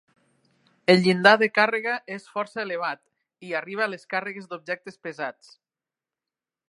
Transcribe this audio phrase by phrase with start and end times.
[0.93, 3.03] El llindar de càrrega és força elevat,
[3.49, 5.53] i arriba a les càrregues d'objectes pesats.